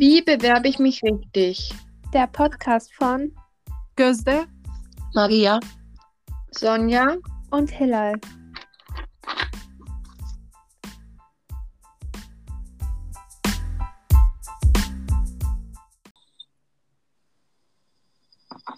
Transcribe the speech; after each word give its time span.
Wie 0.00 0.22
bewerbe 0.22 0.68
ich 0.68 0.78
mich 0.78 1.02
richtig? 1.02 1.74
Der 2.14 2.28
Podcast 2.28 2.94
von 2.94 3.34
Gözde, 3.96 4.46
Maria, 5.12 5.58
Sonja, 6.52 7.16
und 7.50 7.68
Hillel. 7.68 8.12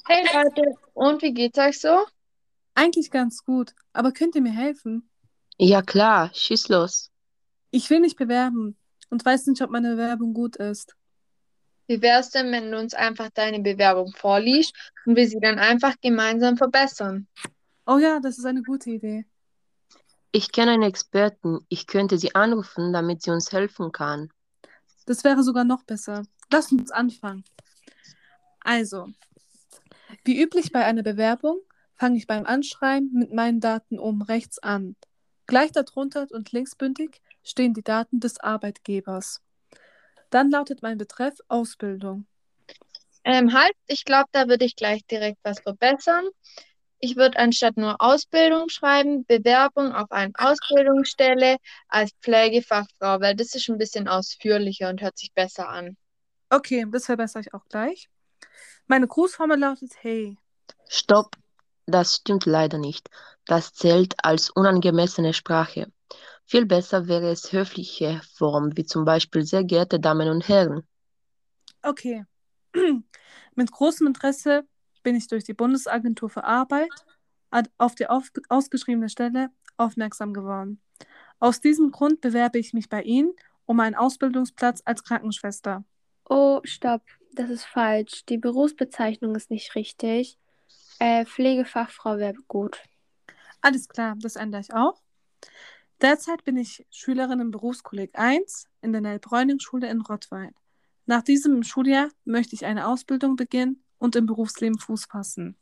Hey 0.08 0.26
Leute, 0.32 0.74
und 0.94 1.20
wie 1.20 1.34
geht's 1.34 1.58
euch 1.58 1.78
so? 1.78 2.06
eigentlich 2.74 3.10
ganz 3.10 3.44
gut, 3.44 3.74
aber 3.92 4.12
könnt 4.12 4.36
ihr 4.36 4.40
mir 4.40 4.52
helfen? 4.52 5.10
ja 5.58 5.82
klar, 5.82 6.30
schieß 6.32 6.68
los. 6.68 7.10
Ich 7.70 7.90
will 7.90 8.00
mich 8.00 8.16
bewerben 8.16 8.78
und 9.10 9.22
weiß 9.22 9.48
nicht, 9.48 9.60
ob 9.60 9.68
meine 9.68 9.90
Bewerbung 9.90 10.32
gut 10.32 10.56
ist. 10.56 10.96
Wie 11.90 12.02
wär's 12.02 12.30
denn, 12.30 12.52
wenn 12.52 12.70
du 12.70 12.78
uns 12.78 12.94
einfach 12.94 13.30
deine 13.30 13.58
Bewerbung 13.58 14.12
vorliest 14.12 14.76
und 15.06 15.16
wir 15.16 15.28
sie 15.28 15.40
dann 15.40 15.58
einfach 15.58 15.96
gemeinsam 16.00 16.56
verbessern? 16.56 17.26
Oh 17.84 17.98
ja, 17.98 18.20
das 18.20 18.38
ist 18.38 18.44
eine 18.44 18.62
gute 18.62 18.90
Idee. 18.90 19.24
Ich 20.30 20.52
kenne 20.52 20.70
einen 20.70 20.84
Experten, 20.84 21.66
ich 21.68 21.88
könnte 21.88 22.16
sie 22.16 22.36
anrufen, 22.36 22.92
damit 22.92 23.22
sie 23.22 23.32
uns 23.32 23.50
helfen 23.50 23.90
kann. 23.90 24.30
Das 25.06 25.24
wäre 25.24 25.42
sogar 25.42 25.64
noch 25.64 25.82
besser. 25.82 26.22
Lass 26.52 26.70
uns 26.70 26.92
anfangen. 26.92 27.42
Also, 28.60 29.08
wie 30.24 30.40
üblich 30.40 30.70
bei 30.70 30.84
einer 30.84 31.02
Bewerbung 31.02 31.58
fange 31.96 32.18
ich 32.18 32.28
beim 32.28 32.46
Anschreiben 32.46 33.10
mit 33.14 33.32
meinen 33.32 33.58
Daten 33.58 33.98
oben 33.98 34.22
rechts 34.22 34.60
an. 34.60 34.94
Gleich 35.48 35.72
darunter 35.72 36.28
und 36.30 36.52
linksbündig 36.52 37.20
stehen 37.42 37.74
die 37.74 37.82
Daten 37.82 38.20
des 38.20 38.38
Arbeitgebers. 38.38 39.42
Dann 40.30 40.50
lautet 40.50 40.82
mein 40.82 40.98
Betreff 40.98 41.34
Ausbildung. 41.48 42.26
Ähm, 43.24 43.52
halt, 43.52 43.74
ich 43.86 44.04
glaube, 44.04 44.28
da 44.32 44.48
würde 44.48 44.64
ich 44.64 44.76
gleich 44.76 45.04
direkt 45.06 45.38
was 45.42 45.60
verbessern. 45.60 46.26
Ich 46.98 47.16
würde 47.16 47.38
anstatt 47.38 47.76
nur 47.76 47.96
Ausbildung 48.00 48.68
schreiben, 48.68 49.24
Bewerbung 49.26 49.92
auf 49.92 50.10
eine 50.10 50.32
Ausbildungsstelle 50.36 51.56
als 51.88 52.10
Pflegefachfrau, 52.22 53.20
weil 53.20 53.34
das 53.34 53.54
ist 53.54 53.68
ein 53.68 53.78
bisschen 53.78 54.06
ausführlicher 54.06 54.88
und 54.88 55.00
hört 55.00 55.18
sich 55.18 55.32
besser 55.32 55.68
an. 55.68 55.96
Okay, 56.50 56.86
das 56.90 57.06
verbessere 57.06 57.42
ich 57.42 57.54
auch 57.54 57.64
gleich. 57.68 58.08
Meine 58.86 59.06
Grußformel 59.06 59.58
lautet 59.58 59.92
Hey. 60.02 60.36
Stopp, 60.88 61.36
das 61.86 62.16
stimmt 62.16 62.44
leider 62.44 62.78
nicht. 62.78 63.08
Das 63.46 63.72
zählt 63.72 64.14
als 64.22 64.50
unangemessene 64.50 65.32
Sprache. 65.32 65.90
Viel 66.50 66.66
besser 66.66 67.06
wäre 67.06 67.30
es 67.30 67.52
höfliche 67.52 68.20
Form, 68.34 68.76
wie 68.76 68.84
zum 68.84 69.04
Beispiel 69.04 69.44
sehr 69.44 69.62
geehrte 69.62 70.00
Damen 70.00 70.28
und 70.28 70.48
Herren. 70.48 70.82
Okay. 71.80 72.24
Mit 73.54 73.70
großem 73.70 74.08
Interesse 74.08 74.66
bin 75.04 75.14
ich 75.14 75.28
durch 75.28 75.44
die 75.44 75.54
Bundesagentur 75.54 76.28
für 76.28 76.42
Arbeit 76.42 76.90
auf 77.78 77.94
die 77.94 78.08
auf 78.08 78.32
ausgeschriebene 78.48 79.08
Stelle 79.08 79.50
aufmerksam 79.76 80.34
geworden. 80.34 80.82
Aus 81.38 81.60
diesem 81.60 81.92
Grund 81.92 82.20
bewerbe 82.20 82.58
ich 82.58 82.72
mich 82.72 82.88
bei 82.88 83.02
Ihnen 83.02 83.32
um 83.64 83.78
einen 83.78 83.94
Ausbildungsplatz 83.94 84.82
als 84.84 85.04
Krankenschwester. 85.04 85.84
Oh, 86.28 86.60
stopp, 86.64 87.02
das 87.32 87.48
ist 87.48 87.64
falsch. 87.64 88.24
Die 88.28 88.38
Berufsbezeichnung 88.38 89.36
ist 89.36 89.52
nicht 89.52 89.76
richtig. 89.76 90.36
Äh, 90.98 91.26
Pflegefachfrau 91.26 92.18
wäre 92.18 92.34
gut. 92.48 92.82
Alles 93.60 93.88
klar, 93.88 94.16
das 94.18 94.34
ändere 94.34 94.62
ich 94.62 94.74
auch. 94.74 95.00
Derzeit 96.00 96.44
bin 96.44 96.56
ich 96.56 96.86
Schülerin 96.90 97.40
im 97.40 97.50
Berufskolleg 97.50 98.18
1 98.18 98.64
in 98.80 98.92
der 98.92 99.02
Nell-Bräuning-Schule 99.02 99.90
in 99.90 100.00
Rottweil. 100.00 100.50
Nach 101.04 101.20
diesem 101.20 101.62
Schuljahr 101.62 102.08
möchte 102.24 102.54
ich 102.54 102.64
eine 102.64 102.88
Ausbildung 102.88 103.36
beginnen 103.36 103.82
und 103.98 104.16
im 104.16 104.24
Berufsleben 104.24 104.78
Fuß 104.78 105.06
fassen. 105.06 105.56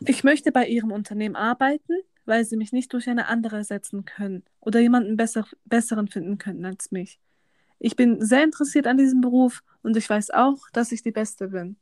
Ich 0.00 0.24
möchte 0.24 0.50
bei 0.50 0.66
Ihrem 0.66 0.90
Unternehmen 0.90 1.36
arbeiten, 1.36 1.94
weil 2.24 2.44
Sie 2.44 2.56
mich 2.56 2.72
nicht 2.72 2.92
durch 2.92 3.08
eine 3.08 3.28
andere 3.28 3.58
ersetzen 3.58 4.04
können 4.04 4.42
oder 4.58 4.80
jemanden 4.80 5.16
besser, 5.16 5.46
besseren 5.64 6.08
finden 6.08 6.38
könnten 6.38 6.64
als 6.64 6.90
mich. 6.90 7.20
Ich 7.78 7.94
bin 7.94 8.24
sehr 8.24 8.42
interessiert 8.42 8.88
an 8.88 8.98
diesem 8.98 9.20
Beruf 9.20 9.62
und 9.82 9.96
ich 9.96 10.10
weiß 10.10 10.30
auch, 10.30 10.68
dass 10.72 10.90
ich 10.90 11.02
die 11.02 11.12
Beste 11.12 11.48
bin. 11.48 11.76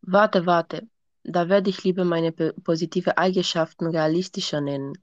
Warte, 0.00 0.46
warte. 0.46 0.88
Da 1.24 1.50
werde 1.50 1.68
ich 1.68 1.84
lieber 1.84 2.06
meine 2.06 2.32
positive 2.32 3.18
Eigenschaften 3.18 3.86
realistischer 3.86 4.62
nennen, 4.62 4.94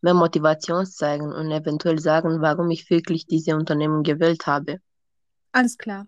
mehr 0.00 0.14
Motivation 0.14 0.86
zeigen 0.86 1.32
und 1.32 1.50
eventuell 1.50 1.98
sagen, 1.98 2.40
warum 2.40 2.70
ich 2.70 2.88
wirklich 2.90 3.26
diese 3.26 3.56
Unternehmen 3.56 4.02
gewählt 4.02 4.46
habe. 4.46 4.80
Alles 5.52 5.78
klar. 5.78 6.06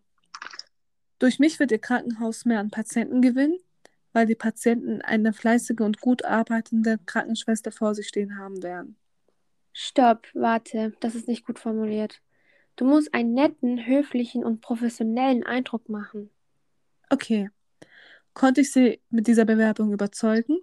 Durch 1.19 1.39
mich 1.39 1.59
wird 1.59 1.73
Ihr 1.73 1.79
Krankenhaus 1.79 2.45
mehr 2.45 2.61
an 2.61 2.71
Patienten 2.71 3.21
gewinnen, 3.21 3.59
weil 4.13 4.27
die 4.27 4.35
Patienten 4.35 5.03
eine 5.03 5.33
fleißige 5.33 5.81
und 5.81 6.01
gut 6.01 6.25
arbeitende 6.25 6.99
Krankenschwester 7.05 7.73
vor 7.73 7.95
sich 7.95 8.09
stehen 8.09 8.39
haben 8.39 8.63
werden. 8.63 8.97
Stopp, 9.73 10.27
warte, 10.35 10.95
das 11.01 11.15
ist 11.15 11.29
nicht 11.29 11.47
gut 11.47 11.59
formuliert. 11.59 12.21
Du 12.77 12.85
musst 12.85 13.13
einen 13.15 13.35
netten, 13.35 13.87
höflichen 13.87 14.45
und 14.45 14.61
professionellen 14.63 15.45
Eindruck 15.45 15.89
machen. 15.89 16.31
Okay. 17.11 17.51
Konnte 18.33 18.63
ich 18.63 18.73
Sie 18.73 19.01
mit 19.11 19.27
dieser 19.27 19.45
Bewerbung 19.45 19.93
überzeugen? 19.93 20.59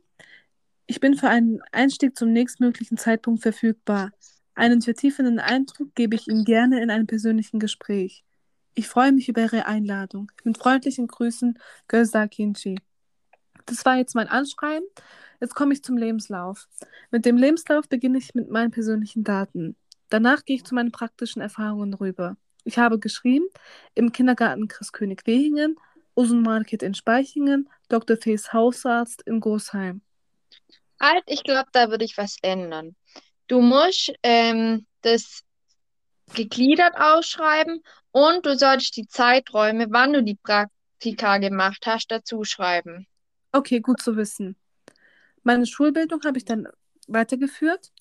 Ich 0.90 1.02
bin 1.02 1.16
für 1.16 1.28
einen 1.28 1.60
Einstieg 1.74 2.18
zum 2.18 2.32
nächstmöglichen 2.32 2.98
Zeitpunkt 2.98 3.42
verfügbar. 3.42 4.12
Einen 4.56 4.82
vertiefenden 4.82 5.38
Eindruck 5.38 5.94
gebe 5.96 6.16
ich 6.16 6.30
Ihnen 6.30 6.46
gerne 6.46 6.82
in 6.82 6.90
einem 6.90 7.08
persönlichen 7.08 7.60
Gespräch. 7.60 8.24
Ich 8.74 8.88
freue 8.88 9.12
mich 9.12 9.28
über 9.28 9.42
Ihre 9.42 9.66
Einladung. 9.66 10.32
Mit 10.46 10.58
freundlichen 10.58 11.08
Grüßen, 11.08 11.60
Gözda 11.90 12.28
Kinci. 12.28 12.80
Das 13.66 13.84
war 13.84 13.98
jetzt 13.98 14.16
mein 14.16 14.30
Anschreiben. 14.30 14.88
Jetzt 15.42 15.56
komme 15.56 15.74
ich 15.74 15.84
zum 15.84 15.98
Lebenslauf. 15.98 16.70
Mit 17.12 17.26
dem 17.26 17.36
Lebenslauf 17.36 17.90
beginne 17.90 18.18
ich 18.18 18.34
mit 18.34 18.50
meinen 18.50 18.72
persönlichen 18.72 19.26
Daten. 19.26 19.76
Danach 20.08 20.46
gehe 20.46 20.56
ich 20.56 20.64
zu 20.64 20.74
meinen 20.74 20.94
praktischen 20.94 21.42
Erfahrungen 21.42 21.94
rüber. 21.96 22.38
Ich 22.64 22.78
habe 22.78 22.98
geschrieben 22.98 23.48
im 23.94 24.14
Kindergarten 24.14 24.70
Christkönig 24.70 25.24
Wehingen, 25.26 25.76
Usenmarket 26.16 26.82
in 26.82 26.94
Speichingen, 26.94 27.68
Dr. 27.90 28.16
Fees 28.16 28.54
Hausarzt 28.54 29.22
in 29.24 29.42
Gosheim. 29.42 30.02
Halt, 31.00 31.24
ich 31.28 31.44
glaube, 31.44 31.70
da 31.72 31.90
würde 31.90 32.06
ich 32.06 32.18
was 32.18 32.38
ändern. 32.42 32.96
Du 33.48 33.62
musst 33.62 34.14
ähm, 34.24 34.86
das 35.02 35.44
gegliedert 36.34 36.96
ausschreiben 36.98 37.82
und 38.12 38.46
du 38.46 38.58
solltest 38.58 38.98
die 38.98 39.08
Zeiträume, 39.08 39.88
wann 39.90 40.14
du 40.14 40.24
die 40.24 40.36
Praktika 40.36 41.38
gemacht 41.38 41.86
hast, 41.86 42.12
dazu 42.12 42.44
schreiben. 42.44 43.08
Okay, 43.52 43.80
gut 43.80 44.02
zu 44.02 44.18
wissen. 44.18 44.56
Meine 45.44 45.66
Schulbildung 45.66 46.22
habe 46.26 46.38
ich 46.38 46.46
dann 46.46 46.68
weitergeführt. 47.08 47.92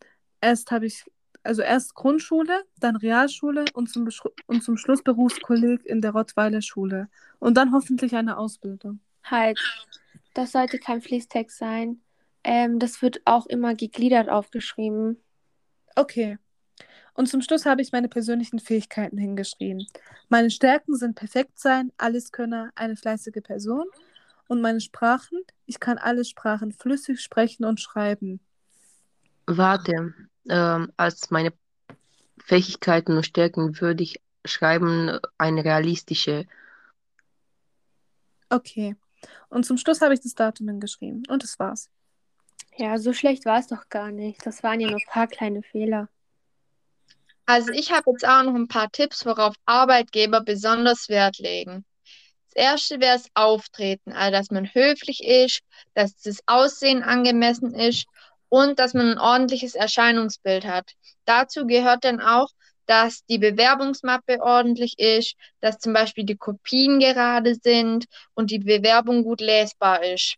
Erst 0.40 0.70
habe 0.70 0.86
ich, 0.86 1.04
also 1.42 1.62
erst 1.62 1.94
Grundschule, 1.94 2.64
dann 2.78 2.96
Realschule 2.96 3.66
und 3.72 3.88
zum, 3.88 4.04
Beschru- 4.06 4.32
und 4.46 4.62
zum 4.62 4.76
Schluss 4.76 5.02
Berufskolleg 5.02 5.84
in 5.86 6.00
der 6.00 6.10
Rottweiler 6.10 6.62
Schule. 6.62 7.08
Und 7.38 7.56
dann 7.56 7.72
hoffentlich 7.72 8.16
eine 8.16 8.36
Ausbildung. 8.36 9.00
Halt, 9.22 9.60
das 10.34 10.52
sollte 10.52 10.78
kein 10.78 11.00
Fließtext 11.00 11.56
sein. 11.56 12.02
Ähm, 12.46 12.78
das 12.78 13.02
wird 13.02 13.20
auch 13.24 13.46
immer 13.46 13.74
gegliedert 13.74 14.28
aufgeschrieben. 14.28 15.20
Okay. 15.96 16.38
Und 17.12 17.26
zum 17.26 17.42
Schluss 17.42 17.66
habe 17.66 17.82
ich 17.82 17.90
meine 17.90 18.08
persönlichen 18.08 18.60
Fähigkeiten 18.60 19.18
hingeschrieben. 19.18 19.84
Meine 20.28 20.50
Stärken 20.50 20.94
sind 20.94 21.16
Perfektsein, 21.16 21.90
Alleskönner, 21.96 22.70
eine 22.76 22.94
fleißige 22.94 23.42
Person. 23.42 23.86
Und 24.46 24.60
meine 24.60 24.80
Sprachen, 24.80 25.40
ich 25.64 25.80
kann 25.80 25.98
alle 25.98 26.24
Sprachen 26.24 26.70
flüssig 26.70 27.20
sprechen 27.20 27.64
und 27.64 27.80
schreiben. 27.80 28.38
Warte, 29.46 30.14
ähm, 30.48 30.92
als 30.96 31.32
meine 31.32 31.52
Fähigkeiten 32.44 33.16
und 33.16 33.26
Stärken 33.26 33.80
würde 33.80 34.04
ich 34.04 34.20
schreiben, 34.44 35.18
eine 35.36 35.64
realistische. 35.64 36.46
Okay. 38.50 38.94
Und 39.48 39.66
zum 39.66 39.78
Schluss 39.78 40.00
habe 40.00 40.14
ich 40.14 40.20
das 40.20 40.36
Datum 40.36 40.68
hingeschrieben. 40.68 41.24
Und 41.28 41.42
das 41.42 41.58
war's. 41.58 41.90
Ja, 42.78 42.98
so 42.98 43.14
schlecht 43.14 43.46
war 43.46 43.58
es 43.58 43.68
doch 43.68 43.88
gar 43.88 44.10
nicht. 44.10 44.44
Das 44.44 44.62
waren 44.62 44.80
ja 44.80 44.88
nur 44.88 44.98
ein 45.00 45.10
paar 45.10 45.26
kleine 45.26 45.62
Fehler. 45.62 46.08
Also 47.46 47.70
ich 47.72 47.92
habe 47.92 48.10
jetzt 48.10 48.26
auch 48.26 48.42
noch 48.42 48.54
ein 48.54 48.68
paar 48.68 48.90
Tipps, 48.90 49.24
worauf 49.24 49.54
Arbeitgeber 49.64 50.42
besonders 50.42 51.08
Wert 51.08 51.38
legen. 51.38 51.84
Das 52.46 52.54
erste 52.54 53.00
wäre 53.00 53.16
das 53.16 53.28
Auftreten, 53.34 54.12
also 54.12 54.32
dass 54.32 54.50
man 54.50 54.66
höflich 54.74 55.22
ist, 55.22 55.60
dass 55.94 56.16
das 56.20 56.40
Aussehen 56.46 57.02
angemessen 57.02 57.72
ist 57.74 58.06
und 58.48 58.78
dass 58.78 58.94
man 58.94 59.12
ein 59.12 59.18
ordentliches 59.18 59.74
Erscheinungsbild 59.74 60.66
hat. 60.66 60.92
Dazu 61.24 61.66
gehört 61.66 62.04
dann 62.04 62.20
auch, 62.20 62.48
dass 62.86 63.24
die 63.26 63.38
Bewerbungsmappe 63.38 64.40
ordentlich 64.40 64.98
ist, 64.98 65.34
dass 65.60 65.78
zum 65.78 65.92
Beispiel 65.92 66.24
die 66.24 66.36
Kopien 66.36 67.00
gerade 67.00 67.54
sind 67.54 68.06
und 68.34 68.50
die 68.50 68.58
Bewerbung 68.58 69.22
gut 69.22 69.40
lesbar 69.40 70.04
ist. 70.04 70.36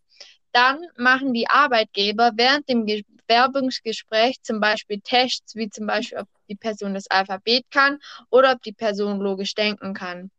Dann 0.53 0.81
machen 0.97 1.33
die 1.35 1.49
Arbeitgeber 1.49 2.33
während 2.37 2.69
dem 2.69 2.87
Bewerbungsgespräch 3.27 4.43
zum 4.43 4.61
Beispiel 4.61 5.01
Tests, 5.01 5.55
wie 5.55 5.69
zum 5.69 5.87
Beispiel, 5.87 6.19
ob 6.19 6.29
die 6.49 6.57
Person 6.57 6.95
das 6.95 7.11
Alphabet 7.11 7.67
kann 7.71 7.99
oder 8.31 8.53
ob 8.53 8.63
die 8.63 8.73
Person 8.73 9.21
logisch 9.21 9.55
denken 9.55 9.95
kann. 9.95 10.31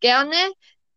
Gerne 0.00 0.36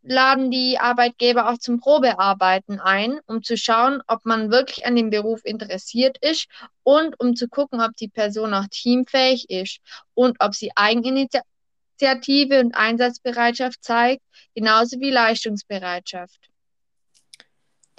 laden 0.04 0.52
die 0.52 0.80
Arbeitgeber 0.80 1.50
auch 1.50 1.58
zum 1.58 1.80
Probearbeiten 1.80 2.80
ein, 2.80 3.20
um 3.26 3.44
zu 3.44 3.58
schauen, 3.58 4.02
ob 4.08 4.26
man 4.26 4.52
wirklich 4.52 4.86
an 4.86 4.96
dem 4.96 5.10
Beruf 5.10 5.42
interessiert 5.44 6.18
ist 6.20 6.48
und 6.84 7.20
um 7.20 7.36
zu 7.36 7.48
gucken, 7.50 7.82
ob 7.82 7.96
die 7.98 8.08
Person 8.08 8.54
auch 8.54 8.68
teamfähig 8.70 9.50
ist 9.50 9.80
und 10.14 10.38
ob 10.40 10.56
sie 10.56 10.72
Eigeninitiative 10.76 12.60
und 12.62 12.76
Einsatzbereitschaft 12.76 13.84
zeigt, 13.84 14.24
genauso 14.56 15.00
wie 15.00 15.12
Leistungsbereitschaft. 15.12 16.50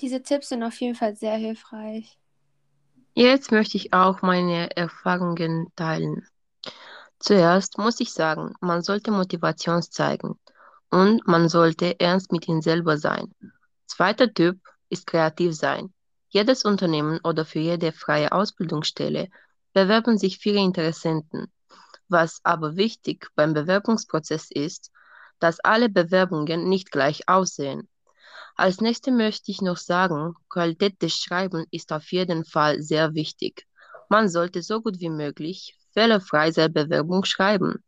Diese 0.01 0.23
Tipps 0.23 0.51
sind 0.51 0.63
auf 0.63 0.81
jeden 0.81 0.95
Fall 0.95 1.17
sehr 1.17 1.37
hilfreich. 1.37 2.19
Jetzt 3.15 3.51
möchte 3.51 3.77
ich 3.77 3.93
auch 3.93 4.23
meine 4.23 4.77
Erfahrungen 4.77 5.73
teilen. 5.75 6.27
Zuerst 7.19 7.79
muss 7.79 8.01
ich 8.01 8.13
sagen, 8.13 8.55
man 8.61 8.83
sollte 8.83 9.11
Motivation 9.11 9.83
zeigen 9.83 10.39
und 10.91 11.27
man 11.27 11.49
sollte 11.49 11.99
ernst 11.99 12.31
mit 12.33 12.47
ihm 12.49 12.63
selber 12.63 12.97
sein. 12.97 13.35
Zweiter 13.87 14.33
Typ 14.33 14.61
ist 14.89 15.07
kreativ 15.07 15.57
sein. 15.57 15.93
Jedes 16.29 16.65
Unternehmen 16.65 17.19
oder 17.25 17.45
für 17.45 17.59
jede 17.59 17.93
freie 17.93 18.31
Ausbildungsstelle 18.33 19.29
bewerben 19.73 20.17
sich 20.19 20.39
viele 20.39 20.61
Interessenten. 20.61 21.53
Was 22.09 22.41
aber 22.45 22.77
wichtig 22.77 23.29
beim 23.35 23.53
Bewerbungsprozess 23.53 24.51
ist, 24.51 24.93
dass 25.41 25.61
alle 25.61 25.89
Bewerbungen 25.89 26.69
nicht 26.69 26.93
gleich 26.93 27.29
aussehen. 27.29 27.89
Als 28.59 28.81
nächstes 28.81 29.15
möchte 29.15 29.53
ich 29.53 29.63
noch 29.63 29.77
sagen, 29.77 30.35
Qualität 30.49 31.01
des 31.01 31.15
Schreibens 31.15 31.69
ist 31.71 31.93
auf 31.93 32.11
jeden 32.11 32.45
Fall 32.45 32.83
sehr 32.83 33.15
wichtig. 33.15 33.69
Man 34.09 34.29
sollte 34.29 34.63
so 34.63 34.81
gut 34.81 34.99
wie 34.99 35.11
möglich 35.11 35.79
fehlerfrei 35.93 36.51
seine 36.51 36.71
Bewerbung 36.71 37.25
schreiben. 37.25 37.85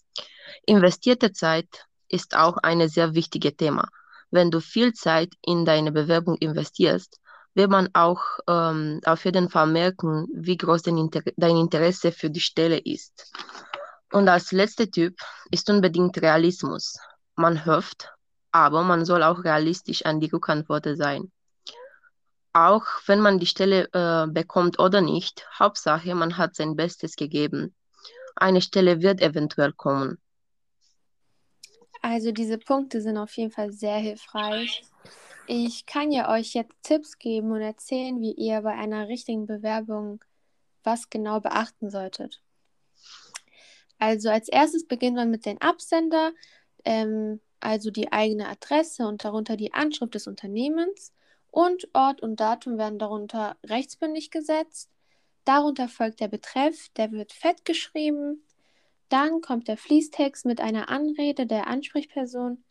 Investierte 0.66 1.32
Zeit 1.32 1.86
ist 2.08 2.36
auch 2.36 2.56
ein 2.58 2.88
sehr 2.88 3.14
wichtiges 3.14 3.56
Thema. 3.56 3.88
Wenn 4.30 4.52
du 4.52 4.60
viel 4.60 4.92
Zeit 4.92 5.32
in 5.44 5.64
deine 5.64 5.90
Bewerbung 5.90 6.36
investierst, 6.36 7.18
wird 7.54 7.70
man 7.70 7.88
auch 7.92 8.22
ähm, 8.46 9.00
auf 9.04 9.24
jeden 9.24 9.48
Fall 9.48 9.66
merken, 9.66 10.28
wie 10.32 10.56
groß 10.56 10.82
dein, 10.82 10.98
Inter 10.98 11.22
dein 11.36 11.56
Interesse 11.56 12.12
für 12.12 12.30
die 12.30 12.46
Stelle 12.48 12.78
ist. 12.78 13.32
Und 14.12 14.28
als 14.28 14.52
letzter 14.52 14.88
Typ 14.88 15.18
ist 15.50 15.68
unbedingt 15.68 16.16
Realismus. 16.22 16.96
Man 17.34 17.66
hofft, 17.66 18.08
aber 18.52 18.82
man 18.82 19.04
soll 19.04 19.22
auch 19.22 19.44
realistisch 19.44 20.04
an 20.04 20.20
die 20.20 20.30
Rückantworten 20.30 20.96
sein. 20.96 21.30
Auch 22.52 22.84
wenn 23.06 23.20
man 23.20 23.38
die 23.38 23.46
Stelle 23.46 23.88
äh, 23.92 24.26
bekommt 24.26 24.78
oder 24.78 25.00
nicht, 25.00 25.46
Hauptsache, 25.58 26.14
man 26.14 26.36
hat 26.36 26.56
sein 26.56 26.74
Bestes 26.74 27.14
gegeben. 27.14 27.74
Eine 28.34 28.60
Stelle 28.60 29.02
wird 29.02 29.20
eventuell 29.20 29.72
kommen. 29.72 30.18
Also 32.02 32.32
diese 32.32 32.58
Punkte 32.58 33.02
sind 33.02 33.18
auf 33.18 33.36
jeden 33.36 33.52
Fall 33.52 33.72
sehr 33.72 33.98
hilfreich. 33.98 34.82
Ich 35.46 35.86
kann 35.86 36.10
ja 36.12 36.32
euch 36.32 36.54
jetzt 36.54 36.74
Tipps 36.82 37.18
geben 37.18 37.52
und 37.52 37.60
erzählen, 37.60 38.20
wie 38.20 38.32
ihr 38.32 38.62
bei 38.62 38.72
einer 38.72 39.08
richtigen 39.08 39.46
Bewerbung 39.46 40.24
was 40.82 41.10
genau 41.10 41.40
beachten 41.40 41.90
solltet. 41.90 42.40
Also 43.98 44.30
als 44.30 44.48
erstes 44.48 44.86
beginnt 44.86 45.16
man 45.16 45.30
mit 45.30 45.44
den 45.44 45.60
Absender, 45.60 46.32
ähm, 46.84 47.40
also 47.60 47.90
die 47.90 48.12
eigene 48.12 48.48
Adresse 48.48 49.06
und 49.06 49.24
darunter 49.24 49.56
die 49.56 49.72
Anschrift 49.72 50.14
des 50.14 50.26
Unternehmens 50.26 51.12
und 51.50 51.88
Ort 51.94 52.22
und 52.22 52.40
Datum 52.40 52.78
werden 52.78 52.98
darunter 52.98 53.56
rechtsbündig 53.64 54.30
gesetzt. 54.30 54.90
Darunter 55.44 55.88
folgt 55.88 56.20
der 56.20 56.28
Betreff, 56.28 56.88
der 56.96 57.12
wird 57.12 57.32
fett 57.32 57.64
geschrieben. 57.64 58.44
Dann 59.08 59.40
kommt 59.40 59.68
der 59.68 59.76
Fließtext 59.76 60.44
mit 60.44 60.60
einer 60.60 60.88
Anrede 60.88 61.46
der 61.46 61.66
Ansprechperson. 61.66 62.62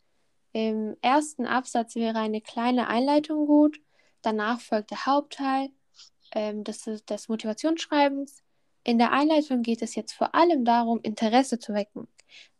Im 0.53 0.95
ersten 1.01 1.45
Absatz 1.45 1.95
wäre 1.95 2.19
eine 2.19 2.42
kleine 2.42 2.88
Einleitung 2.88 3.45
gut. 3.45 3.80
Danach 4.21 4.62
folgt 4.62 4.92
der 4.92 5.06
Hauptteil 5.06 5.69
ähm, 6.33 6.63
des, 6.63 6.83
des 6.83 7.27
Motivationsschreibens. 7.27 8.44
In 8.83 8.97
der 8.97 9.12
Einleitung 9.12 9.62
geht 9.62 9.81
es 9.81 9.95
jetzt 9.95 10.13
vor 10.13 10.33
allem 10.33 10.63
darum, 10.63 11.00
Interesse 11.01 11.59
zu 11.59 11.74
wecken. 11.74 12.07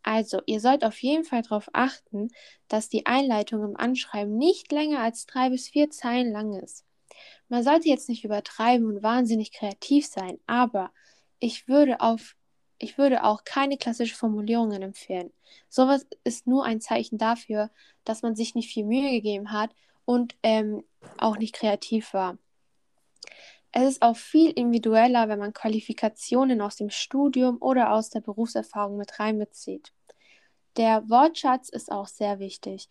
Also, 0.04 0.42
ihr 0.46 0.60
sollt 0.60 0.84
auf 0.84 1.02
jeden 1.02 1.24
Fall 1.26 1.42
darauf 1.42 1.70
achten, 1.74 2.30
dass 2.68 2.90
die 2.90 3.06
Einleitung 3.06 3.64
im 3.64 3.78
Anschreiben 3.78 4.38
nicht 4.38 4.72
länger 4.72 5.00
als 5.00 5.26
drei 5.26 5.50
bis 5.50 5.70
vier 5.70 5.90
Zeilen 5.90 6.32
lang 6.32 6.54
ist. 6.54 6.86
Man 7.50 7.64
sollte 7.64 7.90
jetzt 7.90 8.10
nicht 8.10 8.24
übertreiben 8.24 8.88
und 8.88 9.04
wahnsinnig 9.04 9.52
kreativ 9.52 10.06
sein, 10.08 10.40
aber 10.48 10.92
ich 11.40 11.68
würde 11.68 12.02
auf 12.02 12.36
ich 12.82 12.98
würde 12.98 13.26
auch 13.26 13.44
keine 13.44 13.78
klassischen 13.78 14.16
Formulierungen 14.16 14.82
empfehlen. 14.82 15.34
Sowas 15.68 16.08
ist 16.24 16.48
nur 16.48 16.64
ein 16.64 16.80
Zeichen 16.80 17.18
dafür, 17.18 17.72
dass 18.06 18.22
man 18.22 18.36
sich 18.36 18.56
nicht 18.56 18.72
viel 18.72 18.86
Mühe 18.86 19.12
gegeben 19.12 19.52
hat 19.52 19.72
und 20.06 20.38
ähm, 20.44 20.84
auch 21.18 21.38
nicht 21.38 21.54
kreativ 21.54 22.14
war. 22.14 22.38
Es 23.72 23.84
ist 23.84 24.02
auch 24.02 24.18
viel 24.18 24.52
individueller, 24.52 25.30
wenn 25.30 25.40
man 25.40 25.54
Qualifikationen 25.54 26.62
aus 26.62 26.76
dem 26.76 26.90
Studium 26.90 27.58
oder 27.62 27.94
aus 27.94 28.10
der 28.10 28.22
Berufserfahrung 28.22 28.98
mit 28.98 29.20
reinbezieht. 29.20 29.94
Der 30.78 31.08
Wortschatz 31.10 31.70
ist 31.70 31.92
auch 31.92 32.08
sehr 32.08 32.40
wichtig. 32.40 32.90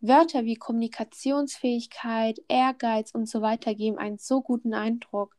Wörter 0.00 0.44
wie 0.44 0.56
Kommunikationsfähigkeit, 0.56 2.40
Ehrgeiz 2.48 3.12
und 3.12 3.28
so 3.28 3.40
weiter 3.40 3.74
geben 3.74 3.98
einen 3.98 4.18
so 4.18 4.42
guten 4.42 4.74
Eindruck. 4.74 5.36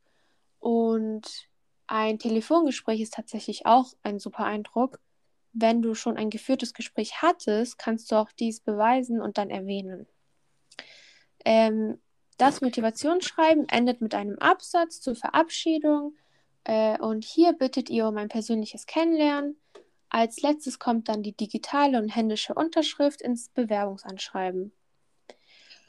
Und 0.59 1.47
ein 1.87 2.19
Telefongespräch 2.19 3.01
ist 3.01 3.13
tatsächlich 3.13 3.65
auch 3.65 3.93
ein 4.03 4.19
super 4.19 4.45
Eindruck. 4.45 4.99
Wenn 5.53 5.81
du 5.81 5.95
schon 5.95 6.17
ein 6.17 6.29
geführtes 6.29 6.73
Gespräch 6.73 7.21
hattest, 7.21 7.77
kannst 7.77 8.11
du 8.11 8.15
auch 8.15 8.31
dies 8.31 8.59
beweisen 8.59 9.21
und 9.21 9.37
dann 9.37 9.49
erwähnen. 9.49 10.07
Ähm, 11.45 11.99
das 12.37 12.61
Motivationsschreiben 12.61 13.67
endet 13.69 14.01
mit 14.01 14.13
einem 14.13 14.37
Absatz 14.39 15.01
zur 15.01 15.15
Verabschiedung 15.15 16.15
äh, 16.63 16.99
und 16.99 17.23
hier 17.23 17.53
bittet 17.53 17.89
ihr 17.89 18.07
um 18.07 18.17
ein 18.17 18.29
persönliches 18.29 18.85
Kennenlernen. 18.85 19.59
Als 20.09 20.41
letztes 20.41 20.79
kommt 20.79 21.09
dann 21.09 21.23
die 21.23 21.35
digitale 21.35 21.97
und 21.99 22.09
händische 22.09 22.53
Unterschrift 22.53 23.21
ins 23.21 23.49
Bewerbungsanschreiben. 23.49 24.71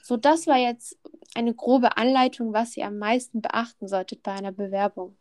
So, 0.03 0.17
das 0.17 0.47
war 0.47 0.57
jetzt 0.57 0.99
eine 1.35 1.55
grobe 1.55 1.97
Anleitung, 1.99 2.53
was 2.53 2.77
ihr 2.77 2.87
am 2.87 2.99
meisten 2.99 3.43
beachten 3.43 3.87
solltet 3.89 4.23
bei 4.23 4.33
einer 4.33 4.53
Bewerbung. 4.53 5.17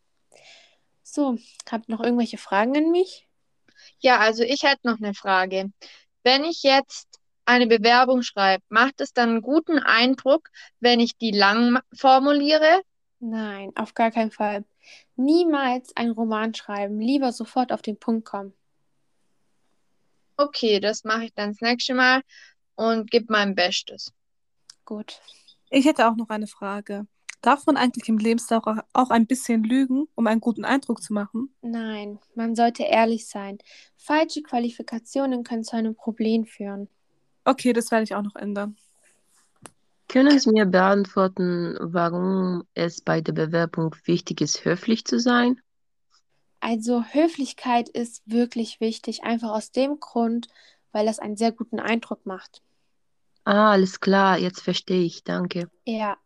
So, 1.04 1.38
habt 1.70 1.90
noch 1.90 2.02
irgendwelche 2.02 2.38
Fragen 2.38 2.76
an 2.78 2.92
mich? 2.92 3.28
Ja, 4.00 4.20
also 4.20 4.44
ich 4.44 4.64
hätte 4.64 4.88
noch 4.88 4.98
eine 4.98 5.14
Frage. 5.14 5.72
Wenn 6.24 6.44
ich 6.44 6.64
jetzt 6.64 7.07
eine 7.48 7.68
Bewerbung 7.68 8.24
schreibe, 8.24 8.64
macht 8.70 9.00
es 9.02 9.14
dann 9.14 9.30
einen 9.30 9.42
guten 9.42 9.80
Eindruck, 9.80 10.50
wenn 10.80 11.00
ich 11.00 11.18
die 11.18 11.32
lang 11.32 11.80
formuliere? 11.94 12.82
Nein, 13.20 13.72
auf 13.76 13.94
gar 13.94 14.12
keinen 14.12 14.32
Fall. 14.32 14.66
Niemals 15.16 15.96
einen 15.96 16.12
Roman 16.12 16.54
schreiben, 16.54 17.00
lieber 17.00 17.32
sofort 17.32 17.72
auf 17.72 17.82
den 17.82 17.98
Punkt 17.98 18.26
kommen. 18.26 18.54
Okay, 20.36 20.80
das 20.80 21.04
mache 21.04 21.26
ich 21.26 21.34
dann 21.34 21.52
das 21.52 21.62
nächste 21.62 21.96
Mal 21.96 22.22
und 22.76 23.10
gebe 23.10 23.26
mein 23.30 23.56
Bestes. 23.56 24.14
Gut. 24.86 25.20
Ich 25.70 25.86
hätte 25.86 26.08
auch 26.08 26.16
noch 26.16 26.30
eine 26.30 26.48
Frage. 26.48 27.08
Darf 27.42 27.66
man 27.66 27.78
eigentlich 27.78 28.10
im 28.10 28.18
Lebenslauf 28.18 28.64
auch 28.94 29.10
ein 29.10 29.26
bisschen 29.26 29.64
lügen, 29.64 30.08
um 30.16 30.28
einen 30.28 30.42
guten 30.42 30.66
Eindruck 30.66 31.02
zu 31.02 31.14
machen? 31.14 31.56
Nein, 31.62 32.20
man 32.36 32.56
sollte 32.56 32.84
ehrlich 32.84 33.28
sein. 33.28 33.58
Falsche 33.96 34.42
Qualifikationen 34.42 35.44
können 35.44 35.64
zu 35.64 35.76
einem 35.76 35.96
Problem 35.96 36.46
führen. 36.46 36.90
Okay, 37.48 37.72
das 37.72 37.92
werde 37.92 38.04
ich 38.04 38.14
auch 38.14 38.24
noch 38.24 38.36
ändern. 38.36 38.76
Können 40.10 40.38
Sie 40.38 40.52
mir 40.52 40.66
beantworten, 40.66 41.78
warum 41.80 42.64
es 42.74 43.00
bei 43.00 43.22
der 43.22 43.32
Bewerbung 43.32 43.96
wichtig 44.04 44.42
ist, 44.42 44.66
höflich 44.66 45.06
zu 45.06 45.18
sein? 45.18 45.62
Also 46.60 47.04
Höflichkeit 47.04 47.88
ist 47.88 48.22
wirklich 48.26 48.82
wichtig, 48.82 49.24
einfach 49.24 49.52
aus 49.52 49.72
dem 49.72 50.02
Grund, 50.02 50.50
weil 50.92 51.06
das 51.06 51.20
einen 51.20 51.38
sehr 51.38 51.54
guten 51.54 51.80
Eindruck 51.80 52.26
macht. 52.26 52.62
Ah, 53.46 53.72
alles 53.72 54.02
klar, 54.02 54.38
jetzt 54.38 54.62
verstehe 54.62 55.04
ich, 55.06 55.24
danke. 55.24 55.70
Ja, 55.86 56.18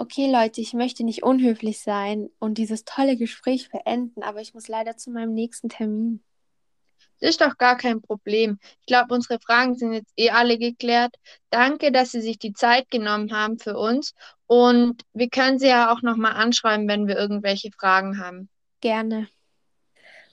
Okay, 0.00 0.30
Leute, 0.30 0.60
ich 0.60 0.74
möchte 0.74 1.02
nicht 1.02 1.24
unhöflich 1.24 1.80
sein 1.80 2.30
und 2.38 2.56
dieses 2.56 2.84
tolle 2.84 3.16
Gespräch 3.16 3.68
beenden, 3.68 4.22
aber 4.22 4.40
ich 4.40 4.54
muss 4.54 4.68
leider 4.68 4.96
zu 4.96 5.10
meinem 5.10 5.34
nächsten 5.34 5.68
Termin. 5.68 6.22
Das 7.20 7.30
ist 7.30 7.40
doch 7.40 7.56
gar 7.58 7.76
kein 7.76 8.00
Problem. 8.00 8.58
Ich 8.80 8.86
glaube, 8.86 9.14
unsere 9.14 9.40
Fragen 9.40 9.74
sind 9.74 9.92
jetzt 9.92 10.12
eh 10.16 10.30
alle 10.30 10.58
geklärt. 10.58 11.14
Danke, 11.50 11.90
dass 11.90 12.12
Sie 12.12 12.20
sich 12.20 12.38
die 12.38 12.52
Zeit 12.52 12.90
genommen 12.90 13.32
haben 13.32 13.58
für 13.58 13.76
uns. 13.76 14.14
Und 14.46 15.02
wir 15.12 15.28
können 15.28 15.58
Sie 15.58 15.68
ja 15.68 15.92
auch 15.92 16.02
nochmal 16.02 16.32
anschreiben, 16.32 16.88
wenn 16.88 17.06
wir 17.06 17.16
irgendwelche 17.16 17.70
Fragen 17.72 18.18
haben. 18.18 18.48
Gerne. 18.80 19.28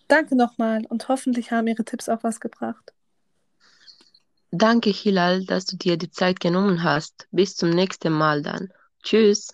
Danke 0.07 0.35
nochmal 0.35 0.85
und 0.87 1.07
hoffentlich 1.07 1.51
haben 1.51 1.67
Ihre 1.67 1.83
Tipps 1.83 2.09
auch 2.09 2.23
was 2.23 2.39
gebracht. 2.39 2.93
Danke, 4.51 4.91
Hilal, 4.91 5.43
dass 5.45 5.65
du 5.65 5.75
dir 5.75 5.97
die 5.97 6.11
Zeit 6.11 6.39
genommen 6.39 6.83
hast. 6.83 7.27
Bis 7.31 7.55
zum 7.55 7.71
nächsten 7.71 8.13
Mal 8.13 8.41
dann. 8.41 8.71
Tschüss. 9.03 9.49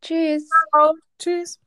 Tschüss. 0.00 0.48
Ciao. 0.70 0.94
Tschüss. 1.18 1.58